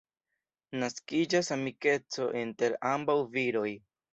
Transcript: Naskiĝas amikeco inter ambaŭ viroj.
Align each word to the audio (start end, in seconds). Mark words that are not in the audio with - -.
Naskiĝas 0.83 1.53
amikeco 1.57 2.27
inter 2.43 2.79
ambaŭ 2.95 3.21
viroj. 3.37 3.71